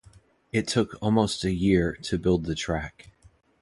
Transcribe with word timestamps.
It 0.51 0.67
took 0.67 0.97
almost 0.99 1.43
a 1.43 1.51
year 1.53 1.93
to 2.01 2.17
build 2.17 2.45
the 2.45 2.55
track. 2.55 3.11